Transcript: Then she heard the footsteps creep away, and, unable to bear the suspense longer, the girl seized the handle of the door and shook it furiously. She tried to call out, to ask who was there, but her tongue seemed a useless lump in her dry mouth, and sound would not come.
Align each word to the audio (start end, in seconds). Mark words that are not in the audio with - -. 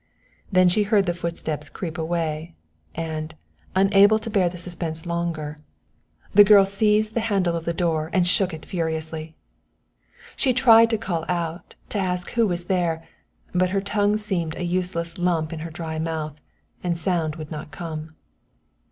Then 0.51 0.67
she 0.67 0.81
heard 0.81 1.05
the 1.05 1.13
footsteps 1.13 1.69
creep 1.69 1.95
away, 1.95 2.55
and, 2.95 3.35
unable 3.75 4.17
to 4.17 4.31
bear 4.31 4.49
the 4.49 4.57
suspense 4.57 5.05
longer, 5.05 5.59
the 6.33 6.43
girl 6.43 6.65
seized 6.65 7.13
the 7.13 7.19
handle 7.29 7.55
of 7.55 7.65
the 7.65 7.71
door 7.73 8.09
and 8.11 8.25
shook 8.25 8.51
it 8.51 8.65
furiously. 8.65 9.35
She 10.35 10.53
tried 10.53 10.89
to 10.89 10.97
call 10.97 11.23
out, 11.29 11.75
to 11.89 11.99
ask 11.99 12.31
who 12.31 12.47
was 12.47 12.63
there, 12.65 13.07
but 13.53 13.69
her 13.69 13.79
tongue 13.81 14.17
seemed 14.17 14.55
a 14.55 14.63
useless 14.63 15.19
lump 15.19 15.53
in 15.53 15.59
her 15.59 15.69
dry 15.69 15.99
mouth, 15.99 16.41
and 16.83 16.97
sound 16.97 17.35
would 17.35 17.51
not 17.51 17.69
come. 17.69 18.15